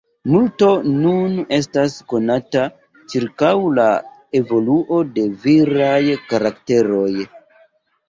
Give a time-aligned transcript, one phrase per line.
[0.35, 0.69] Multo
[1.01, 2.65] nun estas konata
[3.13, 3.87] ĉirkaŭ la
[4.43, 6.03] evoluo de viraj
[6.35, 7.09] karakteroj.